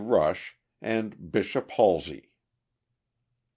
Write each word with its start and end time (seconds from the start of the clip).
Rush, 0.03 0.57
and 0.81 1.29
Bishop 1.31 1.69
Holsey. 1.69 2.31